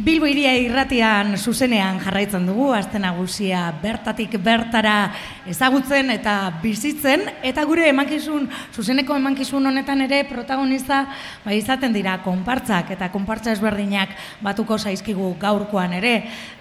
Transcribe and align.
Bilbo 0.00 0.24
iria 0.24 0.54
irratian 0.56 1.34
zuzenean 1.36 1.98
jarraitzen 2.00 2.46
dugu, 2.48 2.70
azte 2.72 2.96
nagusia 2.96 3.66
bertatik 3.82 4.32
bertara 4.40 5.10
ezagutzen 5.50 6.08
eta 6.14 6.36
bizitzen, 6.62 7.26
eta 7.44 7.66
gure 7.68 7.84
emankizun, 7.90 8.46
zuzeneko 8.72 9.18
emankizun 9.20 9.68
honetan 9.68 10.00
ere 10.06 10.22
protagonista 10.24 11.02
ba, 11.44 11.52
izaten 11.52 11.92
dira 11.92 12.14
konpartzak, 12.24 12.94
eta 12.96 13.10
konpartza 13.12 13.52
ezberdinak 13.52 14.14
batuko 14.40 14.78
zaizkigu 14.78 15.34
gaurkoan 15.42 15.92
ere, 15.98 16.14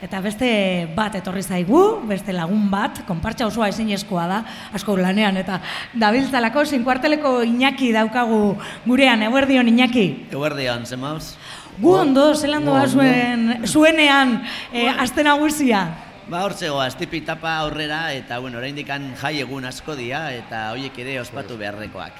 eta 0.04 0.20
beste 0.26 0.52
bat 0.98 1.16
etorri 1.21 1.46
zaigu, 1.46 1.84
beste 2.12 2.36
lagun 2.36 2.68
bat, 2.74 3.06
konpartza 3.08 3.48
osoa 3.48 3.71
ezinezkoa 3.71 4.28
da, 4.28 4.42
asko 4.76 4.98
lanean, 5.00 5.40
eta 5.40 5.62
dabiltzalako, 5.96 6.66
zinkuarteleko 6.76 7.38
Iñaki 7.48 7.94
daukagu 7.96 8.58
gurean, 8.84 9.24
eguerdion 9.32 9.71
Iñaki. 9.71 10.10
Eguerdion, 10.28 10.84
zemauz? 10.84 11.38
Gu 11.80 11.91
ondo, 11.96 12.34
zelan 12.36 12.66
doa 12.68 12.84
zuen, 12.91 13.64
zuenean 13.64 14.34
e, 14.75 14.89
aste 14.89 15.24
nagusia? 15.24 15.86
Ba, 16.29 16.42
hor 16.43 16.54
zegoa, 16.54 16.89
tipi 17.00 17.21
tapa 17.25 17.56
aurrera, 17.64 18.11
eta, 18.14 18.37
bueno, 18.43 18.60
oraindik 18.60 18.92
jai 19.21 19.39
egun 19.39 19.64
asko 19.65 19.96
dira, 19.96 20.28
eta 20.36 20.68
horiek 20.73 21.00
ere 21.01 21.15
ospatu 21.21 21.56
beharrekoak. 21.57 22.20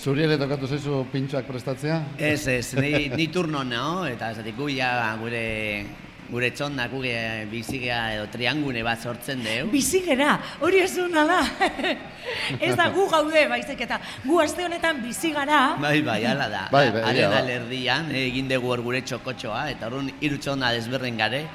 Zuri 0.00 0.24
ere 0.24 0.38
tokatu 0.40 0.66
zaizu 0.66 1.04
pintxoak 1.12 1.46
prestatzea? 1.46 2.00
Ez, 2.16 2.48
ez, 2.48 2.72
ni, 2.80 3.10
ni 3.12 3.28
turno 3.28 3.62
no, 3.68 4.06
eta 4.08 4.32
zatik 4.34 4.56
guia 4.56 4.90
gure 5.20 5.44
gure 6.30 6.50
txondak 6.50 6.90
guge 6.90 7.14
bizigea 7.50 8.00
edo 8.16 8.26
triangune 8.32 8.82
bat 8.86 9.02
sortzen 9.02 9.42
deu. 9.44 9.68
Bizigera, 9.72 10.36
hori 10.60 10.80
ez 10.82 10.92
duna 10.96 11.24
da. 11.28 11.40
ez 12.66 12.74
da 12.78 12.88
gu 12.94 13.06
gaude, 13.12 13.44
baizik 13.50 13.80
eta 13.86 14.00
gu 14.24 14.40
aste 14.42 14.64
honetan 14.66 15.00
bizigara. 15.04 15.60
Bai, 15.82 16.00
bai, 16.06 16.20
ala 16.26 16.48
da. 16.52 16.64
Bai, 16.72 16.88
bai, 16.90 17.04
Haren 17.10 17.30
bai. 17.30 17.40
alerdian, 17.44 18.10
egin 18.24 18.50
dugu 18.50 18.74
hor 18.74 18.82
gure 18.86 19.02
txokotxoa, 19.06 19.68
eta 19.76 19.90
horren 19.90 20.10
hiru 20.20 20.40
txonda 20.42 20.72
desberdin 20.76 21.18
gare. 21.22 21.46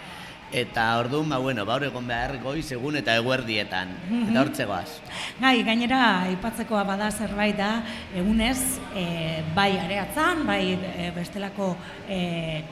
Eta 0.52 0.98
orduan, 1.00 1.30
ba, 1.32 1.38
bueno, 1.40 1.64
baur 1.66 1.86
egon 1.88 2.08
behar 2.10 2.34
goiz 2.44 2.66
egun 2.76 2.98
eta 3.00 3.14
eguerdietan. 3.16 3.94
Eta 4.20 4.42
hortzegoaz. 4.42 4.90
Gai, 5.40 5.62
gainera, 5.64 6.02
aipatzekoa 6.28 6.84
bada 6.88 7.08
zerbait 7.12 7.56
da, 7.56 7.70
egunez, 8.20 8.58
e, 8.92 9.06
bai 9.56 9.70
areatzan, 9.80 10.44
bai 10.48 10.76
e, 10.76 11.08
bestelako 11.16 11.72
e, 12.04 12.20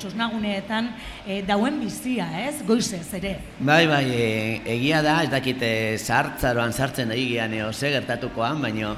txosnaguneetan, 0.01 0.91
e, 1.23 1.39
dauen 1.47 1.79
bizia, 1.79 2.27
ez? 2.43 2.59
Goizez 2.67 3.07
ere. 3.21 3.37
Bai, 3.59 3.85
bai, 3.87 4.03
e, 4.11 4.29
egia 4.75 4.99
da, 5.05 5.21
ez 5.23 5.31
dakite 5.31 5.71
sartzaroan 6.03 6.75
sartzen 6.75 7.15
egian 7.15 7.55
eo 7.55 7.71
ze 7.71 7.95
gertatukoan, 7.95 8.59
baino 8.67 8.97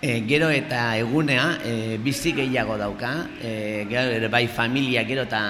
e, 0.00 0.20
gero 0.26 0.48
eta 0.50 0.96
egunea 0.98 1.58
e, 1.62 1.98
bizi 2.02 2.32
gehiago 2.34 2.80
dauka, 2.80 3.14
e, 3.40 3.84
gero 3.92 4.28
bai 4.32 4.46
familia 4.48 5.04
gero 5.04 5.28
eta 5.28 5.42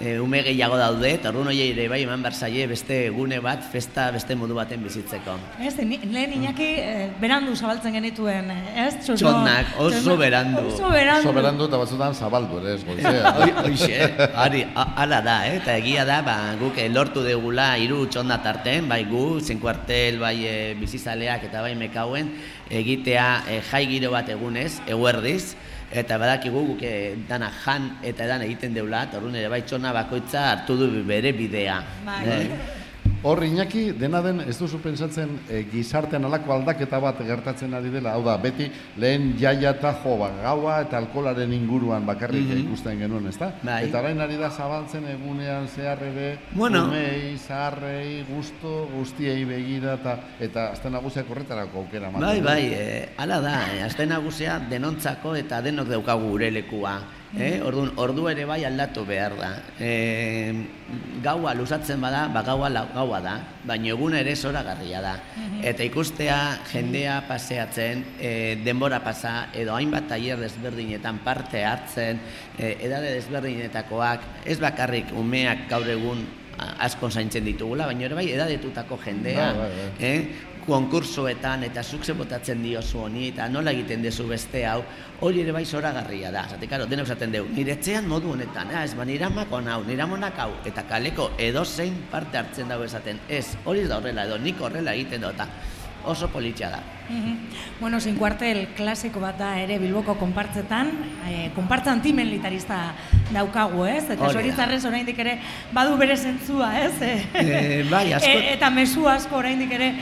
e, 0.00 0.18
ume 0.20 0.42
gehiago 0.44 0.76
daude, 0.76 1.10
eta 1.16 1.30
orduan 1.30 1.48
horiei 1.48 1.70
ere 1.72 1.88
bai 1.88 2.02
eman 2.04 2.22
berzaie 2.22 2.66
beste 2.68 3.06
egune 3.06 3.38
bat, 3.40 3.62
festa 3.72 4.10
beste 4.14 4.34
modu 4.36 4.54
baten 4.58 4.82
bizitzeko. 4.84 5.36
Ez, 5.62 5.74
ni, 5.84 5.98
lehen 6.12 6.32
inaki 6.38 6.66
e, 6.82 7.10
berandu 7.20 7.54
zabaltzen 7.56 7.94
genituen, 7.96 8.50
ez? 8.76 8.94
Txosno- 9.02 9.16
Txonak, 9.30 9.72
oso 9.78 9.94
txosno- 9.96 10.16
berandu. 10.20 10.66
Oso 10.74 10.90
berandu. 10.92 11.28
Soberandu 11.30 11.68
eta 11.70 11.80
batzutan 11.84 12.14
zabaldu 12.14 12.58
ere 12.60 12.74
ez 12.74 12.84
goizea. 12.84 14.30
Ari, 14.46 14.64
a- 14.74 14.88
hala 15.02 15.20
da, 15.24 15.36
eh? 15.48 15.56
eta 15.60 15.76
egia 15.80 16.04
da, 16.08 16.20
ba, 16.26 16.36
guk 16.60 16.78
eh, 16.78 16.88
lortu 16.92 17.22
degula 17.24 17.72
hiru 17.78 18.06
txonda 18.06 18.38
tarten, 18.44 18.88
bai 18.88 19.04
gu, 19.08 19.40
zenkuartel, 19.40 20.18
bai 20.20 20.36
e, 20.46 20.56
bizizaleak 20.80 21.44
eta 21.48 21.62
bai 21.64 21.74
mekauen, 21.78 22.32
egitea 22.70 23.28
e, 23.48 23.60
jai 23.70 23.86
giro 23.90 24.10
bat 24.12 24.28
egunez, 24.32 24.80
eguerdiz, 24.86 25.54
eta 25.90 26.18
badakigu 26.18 26.64
guk 26.72 26.82
e, 26.82 27.14
dana 27.28 27.50
jan 27.64 27.90
eta 28.02 28.24
edan 28.24 28.42
egiten 28.42 28.74
deula, 28.74 29.04
eta 29.04 29.18
ere 29.18 29.48
bai 29.48 29.62
txona 29.62 29.92
bakoitza 29.92 30.50
hartu 30.52 30.76
du 30.76 31.04
bere 31.04 31.32
bidea. 31.32 31.82
Bai. 32.04 32.50
Eh? 33.16 33.22
Hor, 33.22 33.44
Iñaki, 33.44 33.92
dena 33.92 34.20
den, 34.22 34.40
ez 34.40 34.56
duzu 34.58 34.78
pentsatzen 34.82 35.32
e, 35.48 35.64
gizartean 35.70 36.24
alako 36.28 36.52
aldaketa 36.54 36.98
bat 37.02 37.18
gertatzen 37.26 37.74
ari 37.74 37.90
dela, 37.90 38.12
hau 38.14 38.22
da, 38.24 38.36
beti 38.38 38.68
lehen 39.00 39.34
jaia 39.40 39.72
eta 39.74 39.94
jo, 40.02 40.16
ba, 40.20 40.30
gaua 40.42 40.80
eta 40.84 40.98
alkolaren 40.98 41.52
inguruan 41.52 42.06
bakarrik 42.06 42.52
ikusten 42.60 43.00
genuen, 43.00 43.26
ezta? 43.28 43.50
Bai. 43.62 43.86
Eta 43.88 44.00
orain 44.00 44.20
ari 44.20 44.36
da 44.36 44.50
zabaltzen 44.50 45.08
egunean 45.10 45.68
zehar 45.68 46.02
ere, 46.02 46.38
Bueno. 46.52 46.84
umei, 46.86 47.36
zaharrei, 47.38 48.24
gusto, 48.28 48.88
guztiei 48.94 49.44
begira, 49.44 49.94
eta, 49.94 50.18
eta 50.40 50.70
azten 50.72 50.92
nagusiak 50.92 51.30
horretarako 51.30 51.84
aukera 51.84 52.08
ematen 52.08 52.26
Bai, 52.26 52.40
bai, 52.40 52.62
e, 52.72 53.08
hala 53.16 53.40
da, 53.40 53.58
e, 53.74 53.82
aste 53.82 54.06
nagusia 54.06 54.58
denontzako 54.70 55.34
eta 55.36 55.62
denok 55.62 55.88
daukagu 55.96 56.30
gure 56.36 56.50
lekua. 56.50 57.00
Eh? 57.36 57.60
Orduan, 57.64 57.90
ordu 58.00 58.28
ere 58.30 58.46
bai 58.48 58.62
aldatu 58.64 59.04
behar 59.04 59.34
da. 59.36 59.50
E, 59.82 60.52
gaua 61.26 61.54
luzatzen 61.58 62.00
bada, 62.00 62.26
ba 62.30 62.42
gaua 62.46 62.70
gaua 62.94 63.20
da, 63.24 63.34
baina 63.66 63.90
eguna 63.94 64.20
ere 64.22 64.36
zoragarria 64.36 65.02
da. 65.02 65.14
Eta 65.66 65.84
ikustea 65.86 66.38
jendea 66.70 67.18
paseatzen, 67.28 68.04
e, 68.20 68.32
denbora 68.64 69.02
pasa, 69.04 69.48
edo 69.54 69.74
hainbat 69.74 70.08
tailer 70.12 70.38
desberdinetan 70.44 71.20
parte 71.26 71.64
hartzen, 71.66 72.22
e, 72.56 72.76
edade 72.86 73.14
desberdinetakoak, 73.18 74.26
ez 74.46 74.58
bakarrik 74.62 75.14
umeak 75.18 75.66
gaur 75.70 75.88
egun 75.90 76.26
asko 76.58 77.10
zaintzen 77.10 77.44
ditugula, 77.44 77.86
baina 77.86 78.04
ere 78.06 78.14
bai 78.14 78.28
edadetutako 78.32 78.98
jendea, 79.04 79.52
Bai, 79.52 79.56
bai, 79.58 79.70
bai. 79.98 80.10
eh? 80.10 80.52
konkursoetan 80.66 81.62
eta 81.62 81.82
zuk 81.86 82.02
ze 82.04 82.12
botatzen 82.18 82.58
diozu 82.62 82.98
honi 83.04 83.28
eta 83.28 83.44
nola 83.48 83.70
egiten 83.70 84.02
dezu 84.02 84.26
beste 84.26 84.64
hau, 84.66 84.80
hori 85.20 85.40
ere 85.44 85.52
bai 85.54 85.64
zoragarria 85.64 86.32
da. 86.34 86.42
Zate, 86.50 86.66
karo, 86.66 86.86
denok 86.90 87.06
esaten 87.06 87.30
dugu, 87.32 87.52
nire 87.54 87.72
etxean 87.76 88.08
modu 88.10 88.32
honetan, 88.32 88.72
ah, 88.74 88.82
ez 88.84 88.94
ba, 88.98 89.04
nire 89.04 89.24
amako 89.28 89.60
hau, 89.62 89.84
nire 89.86 90.02
amonak 90.02 90.38
hau, 90.42 90.50
eta 90.66 90.82
kaleko 90.88 91.30
edozein 91.38 91.94
parte 92.10 92.38
hartzen 92.38 92.68
dago 92.68 92.82
esaten, 92.84 93.20
ez, 93.28 93.46
hori 93.64 93.86
da 93.86 93.98
horrela, 94.00 94.24
edo 94.26 94.38
nik 94.42 94.60
horrela 94.60 94.92
egiten 94.98 95.20
dut, 95.22 95.40
oso 96.06 96.28
politxea 96.28 96.70
da. 96.70 96.80
Mhm. 97.08 97.34
Bueno, 97.80 98.00
sin 98.00 98.16
kuartel 98.16 98.68
klasiko 98.76 99.20
bat 99.20 99.38
da 99.38 99.52
ere 99.60 99.78
Bilboko 99.78 100.16
konpartzetan, 100.18 100.88
e, 101.28 101.50
konpartza 101.54 101.92
antimilitarista 101.92 102.94
daukagu, 103.32 103.84
ez? 103.86 104.04
Eta 104.10 104.30
zoritzarrez 104.32 104.84
oraindik 104.88 105.18
ere 105.18 105.38
badu 105.72 105.96
bere 105.96 106.16
zentzua, 106.16 106.72
ez? 106.80 106.94
Eh, 107.02 107.84
bai, 107.90 108.12
asko- 108.12 108.26
E, 108.28 108.52
eta 108.54 108.70
mezu 108.70 109.06
asko 109.08 109.36
oraindik 109.36 109.70
ere 109.72 109.92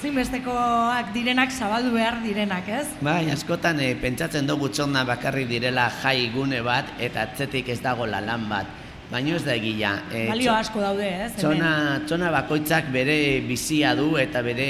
zinbestekoak 0.00 1.12
direnak 1.14 1.50
zabaldu 1.52 1.92
behar 1.94 2.20
direnak, 2.24 2.68
ez? 2.68 2.86
Bai, 3.00 3.30
askotan 3.30 3.80
e, 3.80 3.94
pentsatzen 4.00 4.46
dugu 4.48 4.68
txonna 4.72 5.04
bakarrik 5.08 5.48
direla 5.48 5.88
jai 6.02 6.30
gune 6.34 6.60
bat, 6.66 6.92
eta 6.98 7.22
atzetik 7.28 7.68
ez 7.68 7.80
dago 7.84 8.06
lan 8.06 8.48
bat. 8.48 8.66
Baina 9.10 9.34
ez 9.36 9.42
da 9.44 9.54
egia. 9.58 9.94
E, 10.12 10.26
Balio 10.28 10.52
asko 10.54 10.80
daude, 10.80 11.06
ez? 11.26 11.32
Txona, 11.40 12.00
txona 12.06 12.30
bakoitzak 12.30 12.92
bere 12.94 13.40
bizia 13.48 13.94
du 13.98 14.12
eta 14.20 14.42
bere 14.46 14.68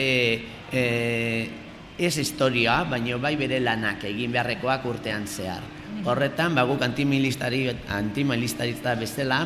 e, 0.73 1.51
ez 1.99 2.17
historia, 2.19 2.85
baina 2.89 3.19
bai 3.21 3.35
bere 3.37 3.61
lanak 3.61 4.05
egin 4.09 4.33
beharrekoak 4.33 4.87
urtean 4.89 5.27
zehar. 5.29 5.63
Horretan, 6.05 6.55
ba, 6.57 6.65
guk 6.65 6.81
antimilistari, 6.83 7.67
antimilitarista 7.93 8.95
bezala, 8.97 9.43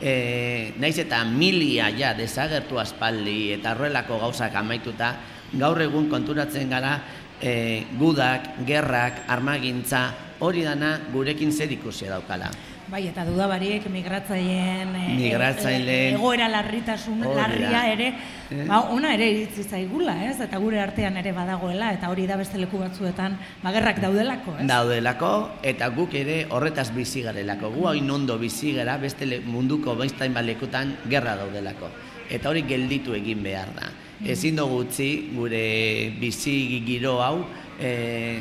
e, 0.00 0.72
naiz 0.78 0.98
eta 1.02 1.24
milia 1.24 1.88
ja 1.96 2.12
desagertu 2.14 2.78
aspaldi 2.78 3.56
eta 3.56 3.74
horrelako 3.74 4.20
gauzak 4.22 4.54
amaituta, 4.54 5.14
gaur 5.56 5.80
egun 5.82 6.08
konturatzen 6.12 6.70
gara 6.70 7.00
e, 7.40 7.84
gudak, 7.98 8.52
gerrak, 8.68 9.24
armagintza, 9.28 10.06
hori 10.40 10.62
dana 10.66 10.98
gurekin 11.12 11.52
zer 11.52 11.72
ikusia 11.72 12.12
daukala. 12.12 12.50
Bai, 12.86 13.08
eta 13.10 13.24
dudabarik 13.26 13.88
migratzaileen 13.90 14.92
e, 14.94 15.06
Migratzaileen- 15.18 16.12
e, 16.12 16.14
egoera 16.14 16.46
larritasun 16.48 17.18
larria 17.34 17.80
ere, 17.92 18.12
Eh? 18.50 18.62
ba, 18.68 18.78
ona 18.94 19.12
ere 19.14 19.26
iritzi 19.32 19.64
zaigula, 19.64 20.14
ez? 20.30 20.36
Eta 20.40 20.58
gure 20.62 20.78
artean 20.80 21.16
ere 21.16 21.32
badagoela, 21.32 21.88
eta 21.92 22.08
hori 22.12 22.28
da 22.28 22.36
beste 22.36 22.58
leku 22.58 22.78
batzuetan 22.78 23.34
bagerrak 23.64 23.98
daudelako, 24.00 24.54
ez? 24.60 24.66
daudelako 24.68 25.32
eta 25.64 25.88
guk 25.88 26.14
ere 26.14 26.46
horretaz 26.48 26.92
bizi 26.94 27.22
garelako. 27.22 27.70
Gu 27.74 27.88
hain 27.88 28.08
ondo 28.10 28.38
bizi 28.38 28.72
gara 28.72 28.96
beste 28.98 29.26
le- 29.26 29.40
munduko 29.40 29.96
baiztain 29.96 30.32
balekutan 30.32 30.96
gerra 31.10 31.34
daudelako. 31.36 31.90
Eta 32.30 32.48
hori 32.50 32.62
gelditu 32.62 33.14
egin 33.14 33.42
behar 33.42 33.68
da. 33.74 33.90
Ezin 34.24 34.56
dugu 34.56 34.76
utzi 34.84 35.30
gure 35.34 36.12
bizi 36.20 36.82
giro 36.86 37.20
hau 37.22 37.44
e, 37.80 38.40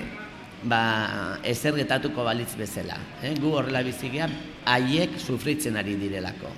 ba, 0.65 1.39
ezer 1.43 1.75
getatuko 1.77 2.23
balitz 2.25 2.55
bezala. 2.57 2.97
Eh? 3.23 3.33
Gu 3.39 3.53
horrela 3.59 3.83
bizi 3.85 4.09
gea, 4.09 4.27
haiek 4.65 5.19
sufritzen 5.19 5.77
ari 5.77 5.95
direlako. 6.01 6.49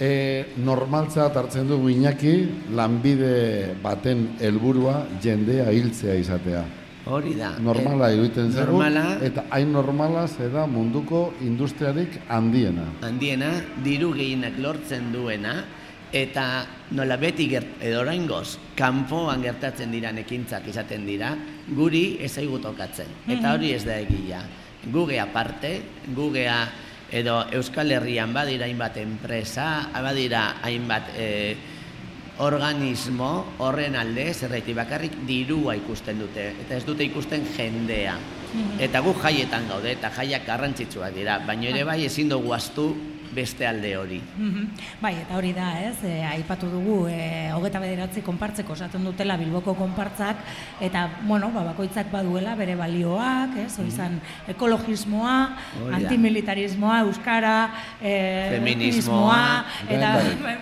E, 0.00 0.10
normaltzat 0.58 1.36
hartzen 1.36 1.68
dugu 1.70 1.88
Iñaki, 1.90 2.34
lanbide 2.74 3.74
baten 3.82 4.28
helburua 4.40 5.06
jendea 5.22 5.70
hiltzea 5.72 6.14
izatea. 6.18 6.64
Hori 7.08 7.34
da. 7.38 7.54
Normala 7.58 8.10
Eh, 8.10 8.16
iruditzen 8.18 8.50
zaigu, 8.52 8.72
Normala, 8.76 9.18
eta 9.24 9.44
hain 9.50 9.72
normala 9.72 10.26
zeda 10.28 10.66
munduko 10.66 11.32
industriarik 11.40 12.20
handiena. 12.28 12.84
handiena, 13.00 13.52
diru 13.82 14.12
gehienak 14.12 14.58
lortzen 14.58 15.10
duena, 15.12 15.64
eta 16.12 16.66
nola 16.90 17.16
beti 17.16 17.48
gert, 17.48 17.80
edo 17.80 18.00
oraingoz, 18.00 18.58
kanpoan 18.76 19.42
gertatzen 19.42 19.90
diran 19.90 20.18
ekintzak 20.18 20.68
izaten 20.68 21.06
dira, 21.06 21.34
guri 21.76 22.18
ez 22.20 22.32
zaigu 22.34 22.60
tokatzen. 22.62 23.10
Eta 23.28 23.54
hori 23.54 23.72
ez 23.76 23.84
da 23.86 23.98
egia. 24.00 24.42
Guge 24.92 25.18
aparte, 25.20 25.72
gugea 26.14 26.60
edo 27.10 27.40
Euskal 27.56 27.92
Herrian 27.92 28.32
badira 28.36 28.68
hainbat 28.68 28.96
enpresa, 29.00 29.88
badira 30.04 30.60
hainbat 30.62 31.12
e, 31.16 31.28
organismo 32.44 33.30
horren 33.64 33.96
alde, 33.98 34.28
zerraiti 34.34 34.74
bakarrik 34.76 35.16
dirua 35.26 35.74
ikusten 35.78 36.20
dute, 36.22 36.52
eta 36.64 36.76
ez 36.76 36.84
dute 36.86 37.06
ikusten 37.08 37.46
jendea. 37.56 38.14
Eta 38.80 39.02
gu 39.04 39.12
jaietan 39.18 39.66
gaude, 39.68 39.92
eta 39.92 40.10
jaiak 40.14 40.46
garrantzitsuak 40.46 41.16
dira, 41.16 41.40
baina 41.44 41.72
ere 41.72 41.84
bai 41.84 42.04
ezin 42.06 42.30
dugu 42.30 42.54
astu 42.54 42.92
beste 43.38 43.66
alde 43.68 43.94
hori. 43.96 44.18
Mhm. 44.36 44.66
Bai, 45.00 45.14
eta 45.22 45.36
hori 45.38 45.52
da, 45.56 45.68
ez, 45.86 45.96
e, 46.04 46.16
aipatu 46.32 46.68
dugu, 46.72 46.98
e, 47.08 47.50
hogeta 47.54 47.80
bederatzi 47.82 48.22
konpartzeko 48.26 48.74
osatzen 48.74 49.04
dutela 49.06 49.36
Bilboko 49.40 49.74
konpartzak, 49.78 50.42
eta, 50.84 51.06
bueno, 51.22 51.52
ba, 51.54 51.62
bakoitzak 51.70 52.10
baduela 52.12 52.56
bere 52.58 52.74
balioak, 52.78 53.56
ez, 53.64 53.70
hori 53.78 53.92
izan 53.94 54.18
ekologismoa, 54.50 55.36
Hori 55.78 55.90
da. 55.90 55.96
antimilitarismoa, 56.02 57.00
euskara, 57.06 57.56
e, 58.02 58.14
Feminismoa, 58.56 59.64
eta, 59.88 60.12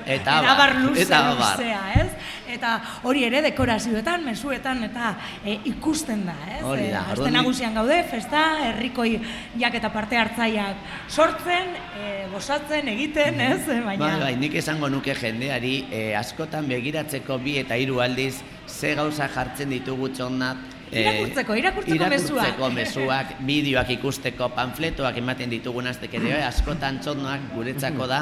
eta 0.06 0.36
eta 0.36 0.38
abar. 0.52 0.76
luzea, 0.84 1.82
ez? 2.02 2.10
Eta 2.52 3.00
hori 3.02 3.24
ere 3.26 3.42
dekorazioetan, 3.42 4.24
mezuetan, 4.24 4.84
eta 4.86 5.14
e, 5.44 5.58
ikusten 5.72 6.24
da, 6.28 6.36
ez? 6.58 6.62
Hori 6.64 6.88
da, 6.92 7.04
E, 7.16 7.30
nagusian 7.34 7.74
gaude, 7.74 7.98
festa, 8.10 8.42
herrikoi 8.68 9.18
jak 9.58 9.74
eta 9.74 9.90
parte 9.92 10.18
hartzaileak 10.20 10.76
sortzen, 11.08 11.74
e, 11.98 12.12
gozatzen, 12.32 12.88
egiten, 12.94 13.40
ez? 13.40 13.68
E, 13.68 13.80
Baina, 13.86 14.06
Bai, 14.06 14.20
bai, 14.20 14.36
nik 14.40 14.54
esango 14.58 14.88
nuke 14.92 15.14
jendeari 15.16 15.74
eh, 15.90 16.14
askotan 16.18 16.68
begiratzeko 16.70 17.38
bi 17.42 17.58
eta 17.62 17.76
hiru 17.78 18.00
aldiz 18.04 18.40
ze 18.66 18.94
gauza 18.98 19.28
jartzen 19.32 19.70
ditugu 19.70 20.08
txonnat 20.14 20.56
eh, 20.56 20.75
Irakurtzeko, 20.92 21.54
irakurtzeko 21.58 21.96
irakurtzeko 21.96 22.68
mezuak. 22.70 22.74
mezuak, 22.74 23.32
bideoak 23.48 23.90
ikusteko, 23.98 24.48
panfletoak 24.54 25.16
ematen 25.18 25.50
ditugun 25.50 25.86
aztek 25.90 26.14
ere, 26.14 26.42
askotan 26.46 27.00
txonnak 27.02 27.40
guretzako 27.54 28.06
da 28.06 28.20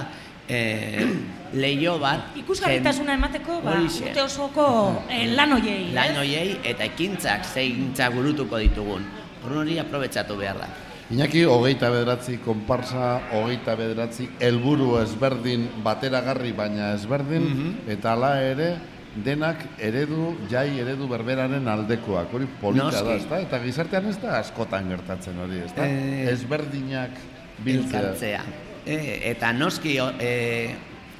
eh, 0.49 1.05
leio 1.55 1.99
bat 1.99 2.37
ikusgarritasuna 2.41 3.15
emateko, 3.19 3.61
ba, 3.65 3.77
Horixe. 3.79 4.09
urte 4.11 4.23
osoko 4.23 4.65
e, 5.11 5.27
lan 5.35 5.53
hoiei, 5.59 5.93
lan 5.97 6.11
ez? 6.13 6.17
hoiei 6.19 6.57
eta 6.65 6.85
ekintzak 6.85 7.45
zeintza 7.45 8.09
burutuko 8.11 8.59
ditugun. 8.61 9.05
Horren 9.45 9.59
hori 9.67 9.79
aprobetsatu 9.79 10.37
behar 10.41 10.57
da. 10.65 10.69
Iñaki, 11.13 11.43
hogeita 11.45 11.91
bederatzi 11.93 12.39
konparsa, 12.41 13.21
hogeita 13.37 13.75
bederatzi 13.77 14.25
helburu 14.41 14.95
ezberdin 15.03 15.67
bateragarri 15.85 16.53
baina 16.57 16.95
ezberdin, 16.95 17.45
Mhm. 17.45 17.75
eta 17.93 18.13
hala 18.13 18.41
ere 18.43 18.71
denak 19.23 19.61
eredu, 19.79 20.35
jai 20.51 20.81
eredu 20.83 21.07
berberaren 21.11 21.69
aldekoak, 21.71 22.33
hori 22.35 22.49
polita 22.61 22.91
da, 22.91 23.15
ezta? 23.15 23.39
Eta 23.45 23.61
gizartean 23.63 24.09
ez 24.11 24.17
da 24.23 24.39
askotan 24.41 24.89
gertatzen 24.91 25.39
hori, 25.39 25.61
ezta? 25.69 25.87
Eh, 25.87 26.33
Ezberdinak 26.33 27.21
biltzea. 27.65 28.43
E, 28.85 28.97
eta 29.31 29.53
noski 29.55 29.97
e, 30.21 30.33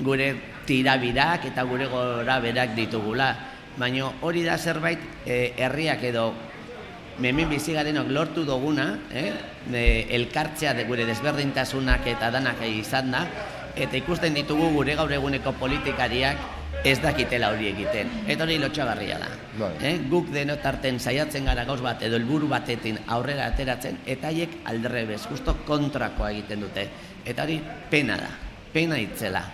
gure 0.03 0.35
tirabirak 0.67 1.47
eta 1.53 1.65
gure 1.69 1.87
gora 1.93 2.41
berak 2.43 2.75
ditugula. 2.75 3.31
Baina 3.79 4.11
hori 4.23 4.43
da 4.47 4.59
zerbait 4.59 5.01
e, 5.27 5.55
herriak 5.57 6.03
edo 6.11 6.33
hemen 7.23 7.49
bizi 7.49 7.73
garenok 7.77 8.11
lortu 8.11 8.45
duguna, 8.45 8.89
eh? 9.15 9.31
E, 9.71 9.85
elkartzea 10.19 10.75
de 10.75 10.85
gure 10.89 11.07
desberdintasunak 11.07 12.11
eta 12.11 12.33
danak 12.35 12.59
izan 12.67 13.15
da, 13.15 13.23
eta 13.77 13.97
ikusten 13.97 14.35
ditugu 14.35 14.73
gure 14.75 14.99
gaur 14.99 15.13
eguneko 15.15 15.55
politikariak 15.63 16.64
ez 16.85 16.99
dakitela 17.03 17.51
hori 17.55 17.69
egiten. 17.71 18.11
Eta 18.27 18.45
hori 18.45 18.59
lotxagarria 18.59 19.19
da. 19.23 19.29
Bai. 19.59 19.73
Eh? 19.87 19.95
Guk 20.11 20.31
denotarten 20.35 20.99
saiatzen 20.99 21.47
gara 21.49 21.65
gauz 21.69 21.81
bat 21.85 22.03
edo 22.03 22.19
helburu 22.19 22.49
batetin 22.51 22.99
aurrera 23.07 23.47
ateratzen, 23.53 24.01
eta 24.07 24.33
haiek 24.33 24.63
aldrebez, 24.71 25.23
justo 25.29 25.57
kontrakoa 25.67 26.33
egiten 26.35 26.65
dute. 26.67 26.89
Eta 27.25 27.47
hori 27.47 27.61
pena 27.91 28.19
da, 28.21 28.33
pena 28.73 28.99
itzela. 28.99 29.45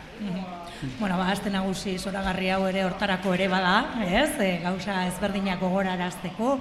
Bueno, 0.99 1.19
ba, 1.21 1.29
aste 1.29 1.51
nagusi 1.53 1.99
zoragarri 2.01 2.49
hau 2.55 2.63
ere 2.69 2.87
hortarako 2.87 3.35
ere 3.37 3.51
bada, 3.53 4.01
ez? 4.01 4.33
E, 4.41 4.51
gauza 4.63 5.03
ezberdinak 5.11 5.61
gogorarazteko. 5.61 6.55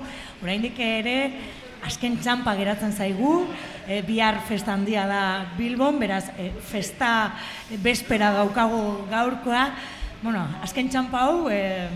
Oraindik 0.43 0.79
ere 0.83 1.15
azken 1.87 2.17
txampa 2.19 2.51
geratzen 2.59 2.91
zaigu, 2.91 3.45
e, 3.87 4.01
bihar 4.03 4.41
festa 4.47 4.73
handia 4.75 5.05
da 5.07 5.21
Bilbon, 5.55 5.99
beraz 6.03 6.25
e, 6.35 6.49
festa 6.59 7.31
bespera 7.83 8.33
daukagu 8.35 9.07
gaurkoa. 9.11 9.63
Bueno, 10.21 10.43
azken 10.61 10.89
txampa 10.91 11.21
hau 11.23 11.49
e, 11.49 11.87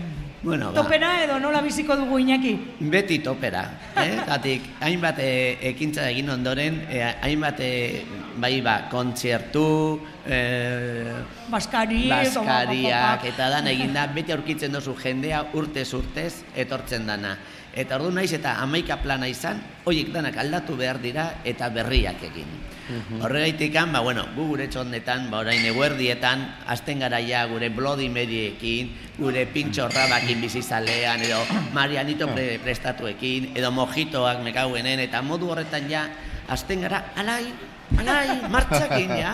Bueno, 0.44 0.72
ba. 0.72 0.82
topera 0.82 1.24
edo 1.24 1.38
nola 1.40 1.62
biziko 1.64 1.96
dugu 1.96 2.18
Iñaki? 2.20 2.52
Beti 2.80 3.18
topera, 3.24 3.64
eh? 3.96 4.20
Gatik, 4.28 4.66
hainbat 4.80 5.18
e, 5.18 5.56
ekintza 5.70 6.04
egin 6.12 6.28
ondoren, 6.28 6.82
e, 6.88 7.00
hainbat 7.00 7.60
e, 7.64 8.04
bai 8.36 8.60
ba, 8.60 8.74
kontzertu, 8.92 10.00
e, 10.28 10.38
Baskari, 11.48 12.08
Baskariak 12.12 13.24
eta 13.32 13.48
dana 13.56 13.72
eginda, 13.72 14.06
beti 14.16 14.36
aurkitzen 14.36 14.72
duzu 14.76 14.92
jendea 15.00 15.46
urtez 15.56 15.88
urtez 15.96 16.44
etortzen 16.56 17.08
dana. 17.08 17.38
Eta 17.74 17.96
ordu 17.98 18.12
naiz 18.14 18.30
eta 18.36 18.60
amaika 18.62 19.00
plana 19.02 19.26
izan, 19.26 19.58
horiek 19.84 20.12
danak 20.14 20.36
aldatu 20.38 20.76
behar 20.78 21.00
dira 21.02 21.40
eta 21.44 21.68
berriak 21.74 22.22
egin. 22.22 22.52
Horregaitikan, 23.18 23.90
ba, 23.92 24.02
bueno, 24.04 24.26
gu 24.36 24.44
gure 24.52 24.68
txondetan, 24.68 25.30
ba, 25.32 25.40
orain 25.40 25.64
eguerdietan, 25.64 26.44
azten 26.70 27.00
garaia 27.00 27.46
gure 27.50 27.70
Bloody 27.72 28.10
Maryekin, 28.12 28.92
gure 29.18 29.46
pintxo 29.50 29.88
rabakin 29.88 30.42
bizizalean, 30.44 31.24
edo 31.24 31.40
Marianito 31.72 32.28
pre 32.28 32.60
prestatuekin, 32.62 33.54
edo 33.56 33.72
mojitoak 33.72 34.44
mekauenen, 34.44 35.00
eta 35.00 35.24
modu 35.24 35.50
horretan 35.50 35.88
ja, 35.90 36.04
azten 36.46 36.84
gara, 36.84 37.06
alai, 37.16 37.48
alai, 37.98 38.40
martxakin, 38.50 39.14
ja. 39.18 39.32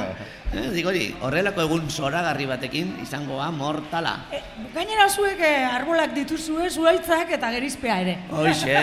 Eh, 0.50 0.68
digo 0.74 0.90
hori, 0.90 1.04
horrelako 1.22 1.62
egun 1.68 1.90
zoragarri 1.90 2.46
batekin 2.50 2.96
izango 3.04 3.38
da 3.38 3.50
mortala. 3.54 4.16
E, 4.34 4.40
gainera 4.74 5.08
zuek 5.08 5.38
eh, 5.46 5.66
arbolak 5.68 6.14
dituzue, 6.16 6.70
zuaitzak 6.70 7.30
eta 7.36 7.52
gerizpea 7.54 8.00
ere. 8.02 8.16
Hoxe, 8.30 8.74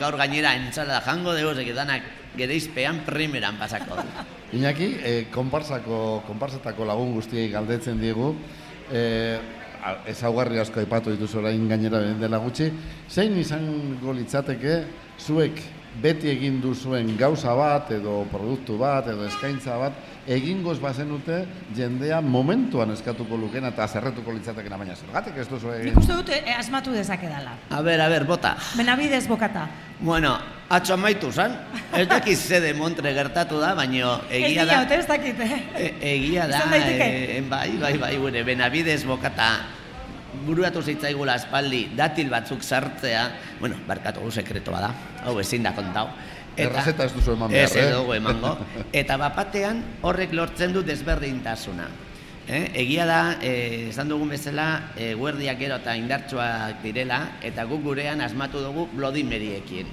gaur 0.00 0.18
gainera 0.18 0.56
entzala 0.58 0.98
jango 1.06 1.36
dugu, 1.36 1.54
zeki 1.62 1.76
danak 1.76 2.08
gereizpean 2.36 3.02
primeran 3.06 3.58
pasako. 3.58 4.00
Iñaki, 4.52 4.96
eh, 5.02 5.26
konparsako, 5.30 6.22
konparsetako 6.26 6.84
lagun 6.84 7.14
guztiei 7.14 7.48
galdetzen 7.50 8.00
diegu, 8.00 8.34
eh, 8.92 9.38
ezaugarri 10.10 10.58
asko 10.60 10.80
aipatu 10.80 11.14
dituzu 11.14 11.38
orain 11.40 11.68
gainera 11.68 12.00
dela 12.20 12.38
gutxi, 12.42 12.70
zein 13.08 13.38
izango 13.38 14.12
litzateke 14.12 14.74
zuek 15.20 15.60
beti 16.00 16.30
egin 16.30 16.60
duzuen 16.62 17.16
gauza 17.18 17.52
bat 17.58 17.90
edo 17.92 18.22
produktu 18.30 18.78
bat 18.78 19.08
edo 19.10 19.26
eskaintza 19.26 19.76
bat 19.80 19.96
egingoz 20.30 20.78
bazenute 20.80 21.42
jendea 21.76 22.20
momentuan 22.22 22.92
eskatuko 22.94 23.36
lukena 23.36 23.72
eta 23.74 23.88
zerretuko 23.88 24.32
litzatekena 24.36 24.78
baina 24.78 24.94
zergatik 24.94 25.40
ez 25.42 25.48
duzu 25.50 25.72
egin? 25.74 25.90
Nik 25.90 25.98
uste 25.98 26.16
dut 26.20 26.30
eh, 26.36 26.54
asmatu 26.56 26.94
dezakedala. 26.94 27.56
A 27.70 27.82
ber, 27.82 28.00
a 28.00 28.08
ber, 28.12 28.24
bota. 28.28 28.54
Benabidez 28.78 29.26
bokata. 29.28 29.66
Bueno, 30.00 30.36
atxo 30.70 30.94
amaitu 30.94 31.32
zan, 31.32 31.58
ez 31.96 32.06
dakiz 32.08 32.38
ze 32.38 32.60
de 32.60 32.72
Montre 32.78 33.12
gertatu 33.16 33.58
da, 33.60 33.74
baino 33.74 34.20
egia 34.30 34.62
ez 34.62 34.68
da... 34.68 34.78
diote, 34.78 35.02
ez 35.02 35.08
dakit, 35.10 35.42
eh? 35.44 35.60
E, 35.74 35.90
egia 36.14 36.46
da, 36.48 36.62
e, 36.78 37.42
bai, 37.50 37.68
bai, 37.82 37.96
bai, 37.98 38.14
gure, 38.22 38.46
benabidez 38.46 39.02
bokata 39.04 39.79
buruatu 40.46 40.82
zitzaigula 40.82 41.36
aspaldi 41.38 41.86
datil 41.96 42.30
batzuk 42.30 42.62
sartzea, 42.62 43.24
bueno, 43.60 43.78
barkatu 43.88 44.20
gu 44.24 44.30
sekretoa 44.30 44.80
da, 44.80 44.90
hau 45.24 45.38
ezin 45.40 45.66
da 45.66 45.74
kontau. 45.76 46.08
Errezeta 46.60 47.06
ez 47.06 47.14
duzu 47.14 47.34
eman 47.36 47.54
Ez 47.54 47.70
behar, 47.72 47.88
eh? 47.88 47.96
dugu 47.96 48.14
emango. 48.16 48.54
Eta 49.00 49.16
bapatean 49.20 49.82
horrek 50.02 50.34
lortzen 50.36 50.74
du 50.74 50.82
desberdintasuna. 50.86 51.88
Eh? 52.50 52.64
Egia 52.82 53.06
da, 53.06 53.20
eh, 53.46 53.90
esan 53.92 54.08
dugun 54.10 54.32
bezala, 54.32 54.92
eh, 54.96 55.12
guerdiak 55.14 55.58
gero 55.60 55.76
eta 55.78 55.94
indartsuak 55.94 56.80
direla, 56.82 57.20
eta 57.46 57.62
guk 57.68 57.84
gurean 57.84 58.20
asmatu 58.24 58.58
dugu 58.64 58.88
Bloody 58.90 59.22
Maryekin. 59.22 59.86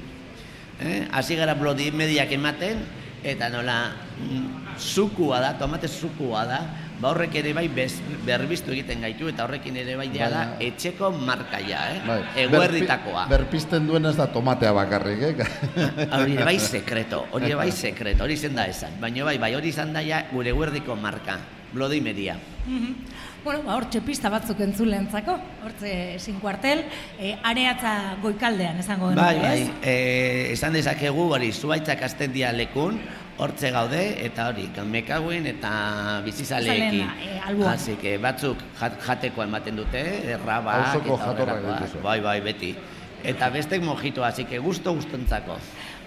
Eh? 0.81 1.05
Hasi 1.11 1.37
gara 1.37 1.53
Bloody 1.53 1.91
Maryak 1.91 2.33
ematen, 2.33 2.81
eta 3.23 3.51
nola 3.53 3.91
mm, 4.17 4.66
zukua 4.79 5.39
da, 5.41 5.53
tomate 5.57 5.87
zukua 5.87 6.45
da, 6.45 6.59
ba 6.97 7.11
horrek 7.11 7.35
ere 7.37 7.51
bai 7.53 7.67
bez, 7.69 7.99
berbiztu 8.25 8.71
egiten 8.73 9.01
gaitu, 9.05 9.27
eta 9.29 9.43
horrekin 9.45 9.75
ere 9.77 9.95
bai 9.99 10.07
da 10.09 10.55
etxeko 10.59 11.11
markaia, 11.11 11.81
eh? 11.93 11.99
Bai, 12.07 12.19
eguerditakoa. 12.45 13.27
berpi- 13.29 13.37
Berpisten 13.37 13.85
duen 13.87 14.05
ez 14.05 14.15
da 14.17 14.25
tomatea 14.27 14.71
bakarrik, 14.73 15.21
eh? 15.21 15.35
Hori 16.17 16.37
bai 16.37 16.57
sekreto, 16.59 17.25
hori 17.31 17.53
bai 17.53 17.71
sekreto, 17.85 18.23
hori 18.23 18.37
zen 18.37 18.55
da 18.55 18.65
esan. 18.65 18.97
Baina 18.99 19.23
bai, 19.25 19.37
bai, 19.37 19.53
hori 19.55 19.69
izan 19.69 19.93
da 19.93 20.01
ja 20.01 20.23
gure 20.31 20.51
guerdiko 20.51 20.95
marka, 20.95 21.37
Bloody 21.73 22.01
Media. 22.01 22.37
Mhm. 22.65 22.95
Bueno, 23.43 23.61
ba, 23.63 23.75
hortxe 23.77 24.01
pista 24.01 24.27
batzuk 24.33 24.59
entzulentzako, 24.59 25.37
hortxe 25.63 26.17
sin 26.19 26.39
kuartel, 26.41 26.81
e, 27.19 27.35
areatza 27.43 28.17
goikaldean 28.21 28.79
esango 28.81 29.11
genuke, 29.13 29.21
Bai, 29.23 29.37
bai, 29.39 29.71
e, 29.83 30.51
esan 30.51 30.73
dezakegu 30.75 31.29
hori 31.31 31.51
zuaitzak 31.53 32.01
azten 32.03 32.33
dia 32.33 32.51
lekun, 32.51 32.97
hortze 33.37 33.69
gaude, 33.71 34.25
eta 34.25 34.47
hori, 34.49 34.67
mekaguen 34.89 35.45
eta 35.45 36.21
bizizaleekin. 36.25 37.01
E, 37.21 37.39
alboan. 37.45 37.73
Así 37.73 37.95
que 38.01 38.17
batzuk 38.17 38.57
jat, 38.79 38.99
jateko 39.05 39.43
ematen 39.43 39.75
dute, 39.75 40.01
errabak 40.33 40.87
Auzoko 40.95 41.15
eta 41.15 41.25
jatorrak 41.25 41.57
horrelakoak. 41.57 41.81
dituzu. 41.83 42.03
Bai, 42.03 42.19
bai, 42.21 42.41
beti. 42.41 42.75
Eta 43.23 43.49
bestek 43.49 43.81
mojito, 43.81 44.23
así 44.23 44.45
que 44.45 44.59
gusto 44.59 44.93
gustontzako. 44.93 45.57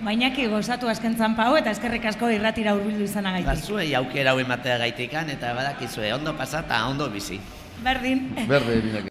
Bainaki 0.00 0.46
gozatu 0.46 0.88
azken 0.88 1.16
zanpa 1.18 1.44
hau 1.50 1.56
eta 1.58 1.70
eskerrik 1.70 2.04
asko 2.06 2.30
irratira 2.30 2.72
hurbildu 2.74 3.00
Ba, 3.04 3.04
izanagaitik. 3.04 3.64
zuei 3.64 3.94
aukera 3.94 4.30
hau 4.32 4.38
ematea 4.40 4.78
gaitikan 4.78 5.28
eta 5.30 5.52
badakizue 5.54 6.12
ondo 6.14 6.34
pasata, 6.36 6.86
ondo 6.88 7.10
bizi. 7.10 7.40
Berdin. 7.82 8.34
Berde, 8.48 8.76
Iñaki. 8.78 9.08